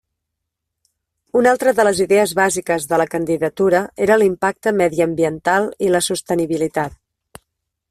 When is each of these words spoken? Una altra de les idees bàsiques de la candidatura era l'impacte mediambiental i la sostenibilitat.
Una 1.41 1.51
altra 1.55 1.73
de 1.79 1.85
les 1.87 2.01
idees 2.05 2.33
bàsiques 2.39 2.87
de 2.93 2.99
la 3.03 3.07
candidatura 3.11 3.83
era 4.07 4.19
l'impacte 4.23 4.75
mediambiental 4.81 5.71
i 5.89 5.95
la 5.97 6.05
sostenibilitat. 6.09 7.01